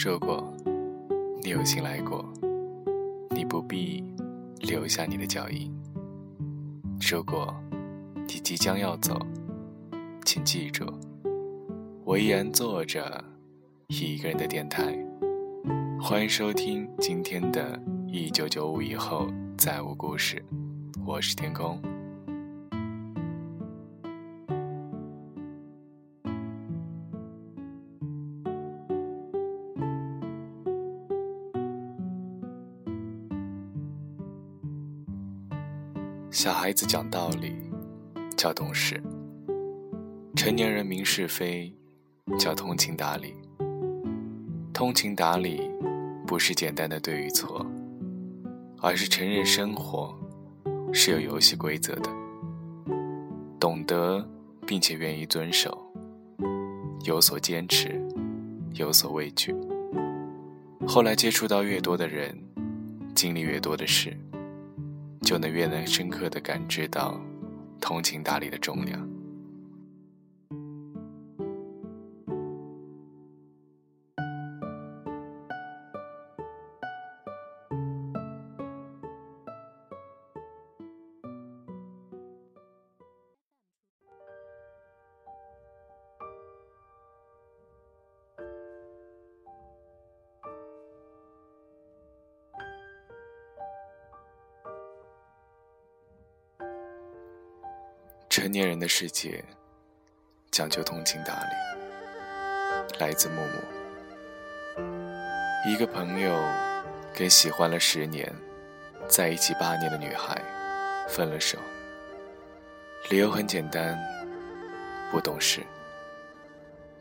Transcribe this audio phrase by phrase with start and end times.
[0.00, 0.46] 说过，
[1.42, 2.24] 你有幸来过，
[3.30, 4.04] 你不必
[4.60, 5.68] 留下你的脚印。
[7.00, 7.52] 说过，
[8.14, 9.18] 你即将要走，
[10.24, 10.86] 请记住，
[12.04, 13.24] 我依然坐着
[13.88, 14.96] 一个人的电台。
[16.00, 17.76] 欢迎收听今天的
[18.08, 19.26] 《一九九五以后
[19.56, 20.36] 再无故事》，
[21.04, 21.82] 我是天空。
[36.48, 37.52] 小孩子讲道理，
[38.34, 38.96] 叫懂事；
[40.34, 41.70] 成年人明是非，
[42.38, 43.34] 叫通情达理。
[44.72, 45.70] 通情达理，
[46.26, 47.66] 不是简单的对与错，
[48.80, 50.18] 而是承认生活
[50.90, 52.08] 是有游戏规则的，
[53.60, 54.26] 懂得
[54.66, 55.78] 并且愿意遵守，
[57.04, 58.02] 有所坚持，
[58.72, 59.54] 有所畏惧。
[60.86, 62.34] 后来接触到越多的人，
[63.14, 64.16] 经历越多的事。
[65.22, 67.20] 就能越能深刻的感知到
[67.80, 69.17] 通情达理的重量。
[98.28, 99.42] 成年人的世界
[100.50, 101.50] 讲究通情达理。
[102.98, 104.82] 来自木木，
[105.66, 106.38] 一个朋友
[107.14, 108.30] 跟喜欢了十年、
[109.08, 110.40] 在一起八年的女孩
[111.08, 111.56] 分了手，
[113.08, 113.98] 理由很简单，
[115.10, 115.62] 不懂事。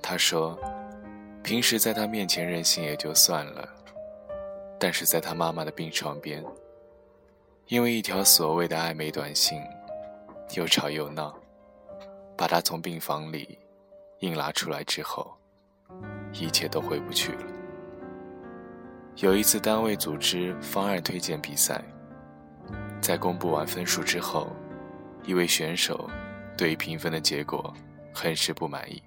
[0.02, 0.58] 他说，
[1.44, 3.68] 平时在他面前任性也就算了，
[4.80, 6.42] 但是在他妈妈的病床边，
[7.68, 9.62] 因为一条所谓的暧昧短信。
[10.56, 11.36] 又吵又闹，
[12.38, 13.58] 把他从病房里
[14.20, 15.36] 硬拉出来之后，
[16.32, 17.44] 一切都回不去了。
[19.18, 21.84] 有一次单位组织方案推荐比赛，
[23.02, 24.48] 在公布完分数之后，
[25.24, 26.10] 一位选手
[26.56, 27.74] 对于评分的结果
[28.14, 29.02] 很是不满意，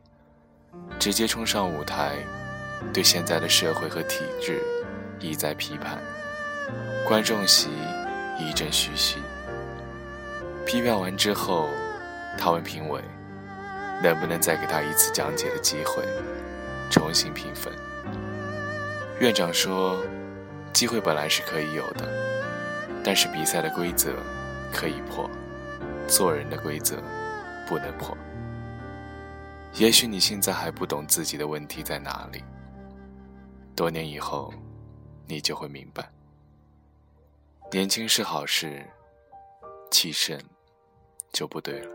[0.99, 2.17] 直接冲上舞台，
[2.93, 4.62] 对现在的社会和体制
[5.21, 5.99] 一再批判，
[7.09, 7.71] 观众席
[8.39, 9.19] 一阵嘘嘘。
[10.70, 11.69] 批判完之后，
[12.38, 13.03] 他问评委
[14.00, 16.04] ：“能不能再给他一次讲解的机会，
[16.88, 17.75] 重新评分？”
[19.19, 20.00] 院长说
[20.72, 22.08] ：“机会本来是可以有的，
[23.03, 24.14] 但是比赛的规则
[24.72, 25.28] 可以破，
[26.06, 27.02] 做人的规则
[27.69, 28.16] 不能破。
[29.75, 32.44] 也许你现在还不懂自己的问题在哪里，
[33.75, 34.54] 多年以后，
[35.26, 36.08] 你就会明白。
[37.72, 38.87] 年轻是好事。”
[39.92, 40.41] 气盛
[41.33, 41.91] 就不对了，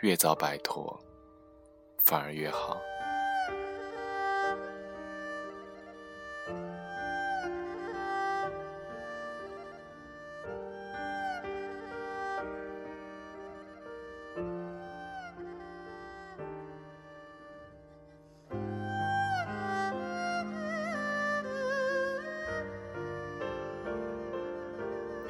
[0.00, 0.98] 越早摆脱，
[1.98, 2.80] 反而越好。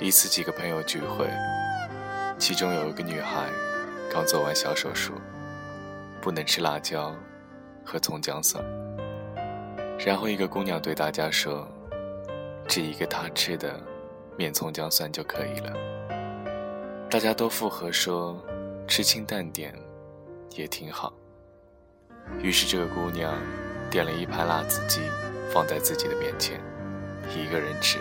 [0.01, 1.25] 一次，几个朋友聚会，
[2.47, 3.49] 其中有一个女孩
[4.13, 5.15] 刚做完小手术，
[6.21, 7.17] 不能吃辣椒
[7.83, 8.63] 和葱姜蒜。
[9.99, 11.67] 然后一个姑娘对大家说
[12.69, 13.81] ：“吃一个她吃的，
[14.37, 15.73] 面葱姜蒜就可以了。”
[17.09, 18.39] 大家都附和说
[18.87, 19.75] ：“吃清淡点，
[20.51, 21.15] 也挺好。”
[22.43, 23.33] 于是这个姑娘
[23.91, 25.01] 点了一盘辣子鸡，
[25.51, 26.61] 放在自己的面前，
[27.35, 27.99] 一个人吃。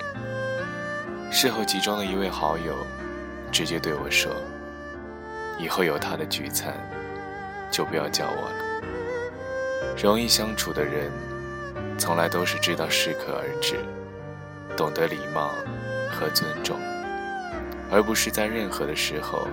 [1.31, 2.75] 事后，其中的一位好友
[3.53, 4.33] 直接对我说
[5.59, 6.73] ：“以后有他的聚餐，
[7.71, 8.81] 就不要叫我了。”
[9.95, 11.11] 容易相处的人，
[12.00, 13.75] 从来都是知道适可而止，
[14.75, 15.51] 懂得礼貌
[16.09, 16.79] 和尊重，
[17.91, 19.47] 而不是在任何的时候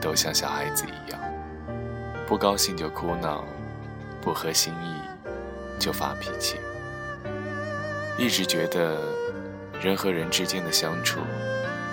[0.00, 1.20] 都像小孩子一样，
[2.26, 3.44] 不高兴就哭闹，
[4.22, 5.00] 不合心意
[5.78, 6.56] 就发脾气。
[8.16, 8.96] 一直觉得。
[9.80, 11.20] 人和人之间的相处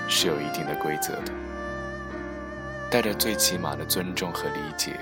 [0.07, 1.31] 是有一定的规则的，
[2.89, 4.99] 带着最起码的尊重和理解，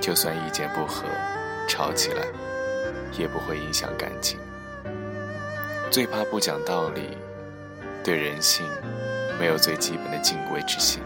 [0.00, 1.04] 就算意见不合、
[1.68, 2.22] 吵起来，
[3.18, 4.38] 也不会影响感情。
[5.90, 7.16] 最怕不讲道理，
[8.02, 8.66] 对人性
[9.38, 11.02] 没有最基本的敬畏之心。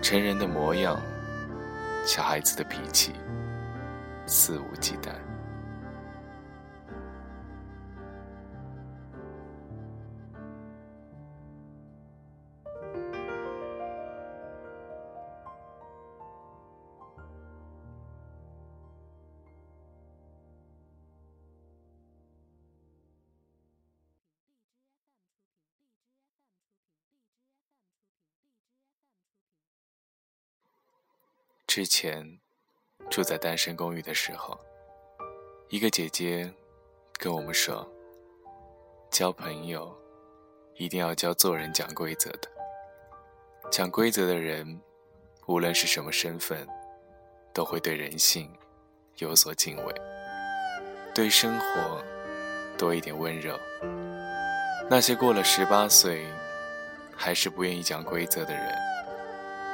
[0.00, 0.98] 成人的模样，
[2.04, 3.12] 小孩子的脾气，
[4.26, 5.12] 肆无忌惮。
[31.74, 32.38] 之前
[33.08, 34.60] 住在单身公寓的时候，
[35.70, 36.52] 一个姐姐
[37.14, 37.90] 跟我们说
[39.10, 39.90] ：“交朋友
[40.74, 42.50] 一定要教做人讲规则的。
[43.70, 44.78] 讲规则的人，
[45.46, 46.68] 无论是什么身份，
[47.54, 48.54] 都会对人性
[49.16, 49.94] 有所敬畏，
[51.14, 52.04] 对生活
[52.76, 53.58] 多一点温柔。
[54.90, 56.26] 那些过了十八岁
[57.16, 58.78] 还是不愿意讲规则的人，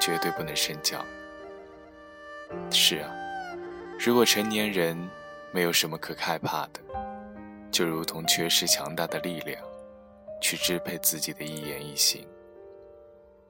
[0.01, 1.05] 绝对不能深交。”
[2.71, 3.11] 是啊，
[3.99, 4.97] 如果成年人
[5.53, 6.81] 没有什么可害怕的，
[7.71, 9.63] 就如同缺失强大的力量，
[10.41, 12.27] 去支配自己的一言一行，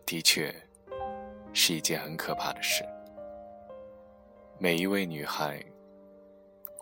[0.07, 0.55] 的确
[1.53, 2.85] 是一件很可怕的事。
[4.59, 5.63] 每一位女孩，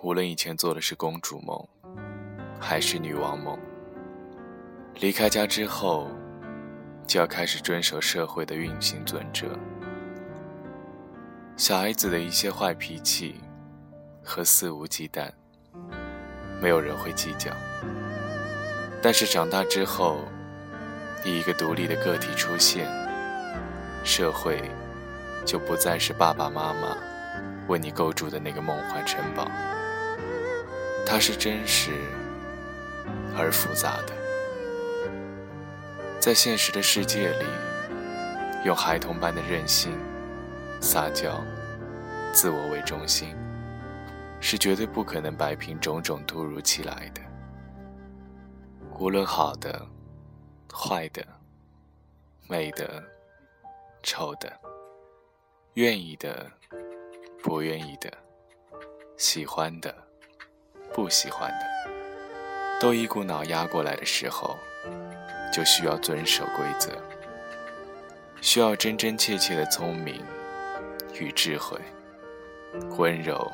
[0.03, 1.69] 无论以前做的是公主梦，
[2.61, 3.59] 还是女王梦，
[5.01, 6.09] 离开家之后，
[7.07, 9.49] 就要开始遵守社会的运行准则。
[11.56, 13.41] 小孩子的一些坏脾气
[14.23, 15.31] 和肆无忌惮，
[16.61, 17.50] 没有人会计较。
[19.03, 20.20] 但是长大之后，
[21.25, 22.87] 以一个独立的个体出现，
[24.05, 24.70] 社会
[25.47, 26.94] 就不再是爸爸妈妈
[27.69, 29.50] 为你构筑的那个梦幻城堡，
[31.06, 31.93] 它是真实
[33.35, 34.12] 而复杂的。
[36.20, 37.47] 在现实的世界里，
[38.67, 39.91] 用孩童般的任性。
[40.81, 41.43] 撒娇、
[42.32, 43.34] 自我为中心，
[44.40, 47.20] 是绝对不可能摆平种种突如其来的。
[48.99, 49.87] 无论好的、
[50.73, 51.26] 坏的、
[52.49, 53.02] 美的、
[54.02, 54.50] 丑的、
[55.75, 56.50] 愿意的、
[57.43, 58.11] 不愿意的、
[59.17, 59.94] 喜欢的、
[60.94, 61.90] 不喜欢的，
[62.81, 64.56] 都一股脑压过来的时候，
[65.52, 66.90] 就需要遵守规则，
[68.40, 70.25] 需要真真切切的聪明。
[71.19, 71.79] 与智慧，
[72.99, 73.51] 温柔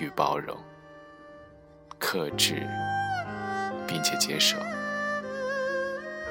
[0.00, 0.56] 与包容，
[1.98, 2.66] 克制
[3.86, 4.56] 并且接受。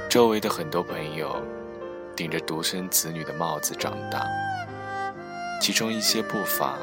[0.10, 1.42] 周围的很多朋友
[2.16, 4.26] 顶着独生子女的帽子长大，
[5.62, 6.78] 其中一些不乏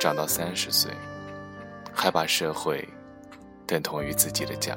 [0.00, 0.90] 长到三十岁，
[1.92, 2.88] 还把社会
[3.66, 4.76] 等同于自己的家，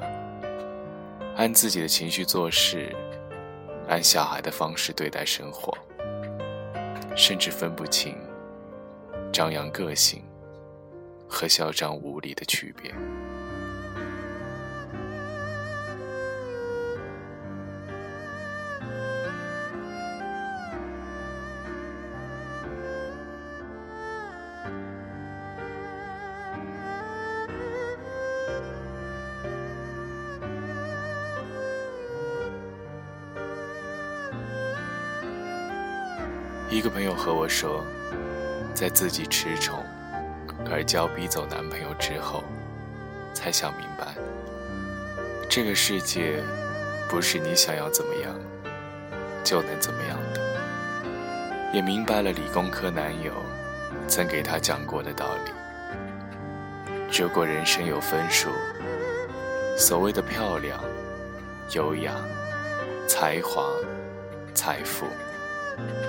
[1.36, 2.94] 按自己的情绪做事，
[3.88, 5.76] 按小孩的方式对待生活。
[7.16, 8.16] 甚至分不清
[9.32, 10.22] 张扬个性
[11.28, 12.92] 和嚣张无礼的区别。
[36.74, 37.84] 一个朋友和我说，
[38.74, 39.78] 在自己吃宠
[40.68, 42.42] 而娇逼走男朋友之后，
[43.32, 44.16] 才想明白，
[45.48, 46.42] 这个世界
[47.08, 48.34] 不是你想要怎么样
[49.44, 51.70] 就能怎么样的。
[51.72, 53.30] 也明白了理工科男友
[54.08, 55.52] 曾给他讲过的道理：
[57.16, 58.48] 如果人生有分数，
[59.78, 60.80] 所谓的漂亮、
[61.70, 62.16] 优雅、
[63.06, 63.64] 才华、
[64.52, 65.06] 财富。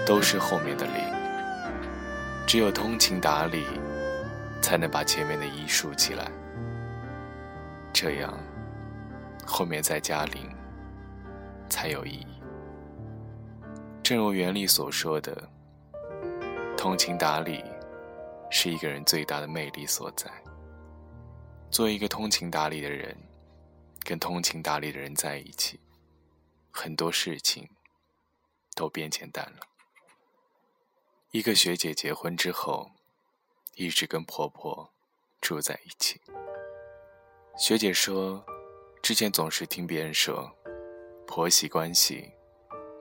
[0.05, 0.93] 都是后面的零，
[2.45, 3.65] 只有通情达理，
[4.61, 6.31] 才能把前面的一竖起来。
[7.93, 8.33] 这样，
[9.45, 10.49] 后面再加零，
[11.69, 12.27] 才有意义。
[14.03, 15.49] 正如原理所说的，
[16.77, 17.63] 通情达理
[18.51, 20.29] 是一个人最大的魅力所在。
[21.71, 23.15] 做一个通情达理的人，
[24.03, 25.79] 跟通情达理的人在一起，
[26.71, 27.67] 很多事情。
[28.75, 29.61] 都变简单了。
[31.31, 32.91] 一个学姐结婚之后，
[33.73, 34.93] 一直跟婆婆
[35.41, 36.21] 住在一起。
[37.57, 38.45] 学姐说，
[39.01, 40.53] 之前总是听别人说，
[41.25, 42.31] 婆媳关系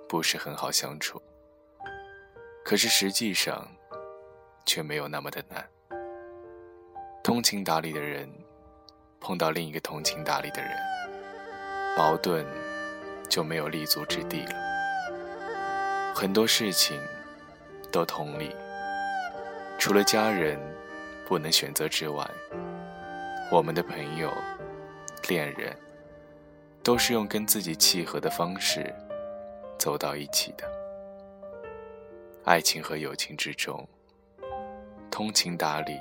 [0.08, 1.20] 不是很好相处。
[2.64, 3.68] 可是实际上，
[4.64, 5.68] 却没有那么的难。
[7.22, 8.32] 通情达理的人，
[9.20, 10.76] 碰到另一个通情达理的人，
[11.96, 12.46] 矛盾
[13.28, 14.63] 就没有立足之地了。
[16.16, 16.96] 很多事情
[17.90, 18.54] 都同理，
[19.80, 20.56] 除了家人
[21.26, 22.24] 不能选择之外，
[23.50, 24.32] 我们的朋友、
[25.28, 25.76] 恋人
[26.84, 28.94] 都是用跟自己契合的方式
[29.76, 30.64] 走到一起的。
[32.44, 33.86] 爱情和友情之中，
[35.10, 35.98] 通情达理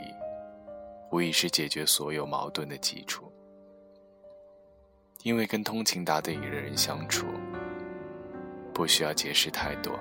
[1.12, 3.34] 无疑是解决所有矛盾的基础，
[5.24, 7.26] 因为跟通情达理的人相处。
[8.74, 10.00] 不需要解释太多，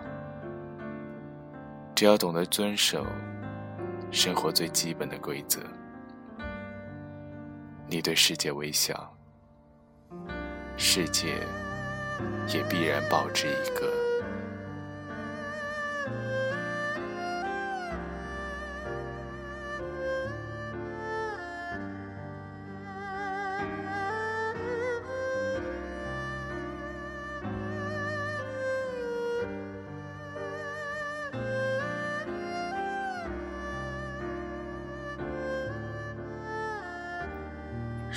[1.94, 3.04] 只要懂得遵守
[4.10, 5.60] 生活最基本的规则。
[7.86, 9.14] 你对世界微笑，
[10.78, 11.34] 世界
[12.48, 14.01] 也必然报之以歌。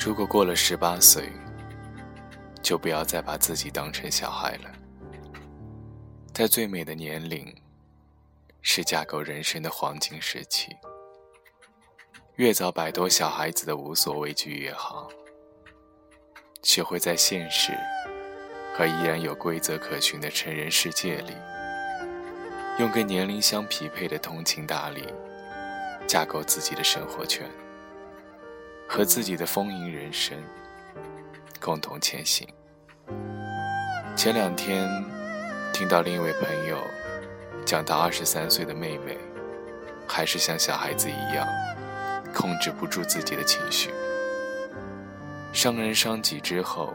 [0.06, 1.32] 如果过了十八岁，
[2.62, 4.72] 就不要再把自己当成小孩了。
[6.32, 7.52] 在最美的年龄，
[8.62, 10.76] 是架构人生的黄金时期。
[12.36, 15.10] 越早摆脱小孩子的无所畏惧越好。
[16.62, 17.72] 学会在现实
[18.78, 21.34] 和依然有规则可循的成人世界里，
[22.78, 25.12] 用跟年龄相匹配的通情达理，
[26.06, 27.50] 架构自己的生活圈。
[28.88, 30.38] 和自己的丰盈人生
[31.60, 32.48] 共同前行。
[34.16, 34.88] 前两天
[35.74, 36.78] 听到另一位朋友
[37.66, 39.18] 讲到，二十三岁的妹妹
[40.08, 41.48] 还是像小孩子一样
[42.34, 43.92] 控制不住自己的情绪，
[45.52, 46.94] 伤人伤己之后，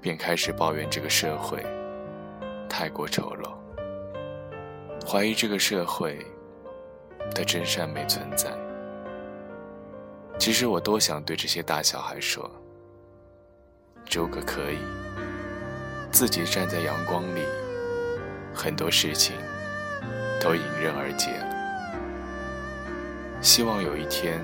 [0.00, 1.64] 便开始抱怨这个社会
[2.68, 3.52] 太过丑陋，
[5.04, 6.24] 怀疑这个社会
[7.34, 8.50] 的真善美存在。
[10.36, 12.50] 其实我多想对这些大小孩说：
[14.10, 14.78] 如果可以，
[16.10, 17.40] 自己站在阳光里，
[18.52, 19.34] 很多事情
[20.40, 21.30] 都迎刃而解。
[23.40, 24.38] 希望有一天，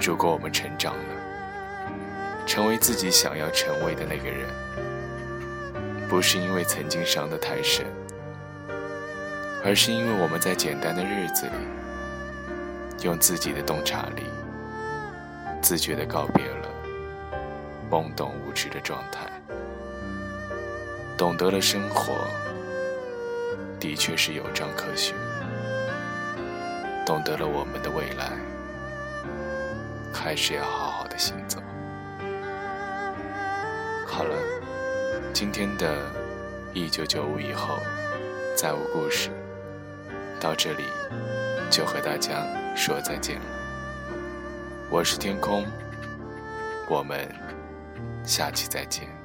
[0.00, 1.04] 如果我们成长了，
[2.46, 4.48] 成为自己想要成为的那个人，
[6.08, 7.84] 不是因为曾经伤得太深，
[9.64, 11.52] 而是因为我们在简单的日子里。
[13.02, 14.22] 用自己的洞察力，
[15.66, 16.68] 自觉地告别了
[17.90, 19.28] 懵懂无知的状态，
[21.18, 22.12] 懂得了生活
[23.80, 25.12] 的确是有章可循，
[27.04, 28.30] 懂得了我们的未来
[30.14, 31.60] 还是要好好的行走。
[34.06, 34.36] 好了，
[35.32, 35.96] 今天的
[36.74, 37.80] 一九九五以后
[38.56, 39.30] 再无故事，
[40.38, 40.84] 到这里
[41.68, 42.46] 就和大家。
[42.76, 43.46] 说再见了，
[44.88, 45.66] 我是天空，
[46.88, 47.28] 我们
[48.24, 49.15] 下期再见。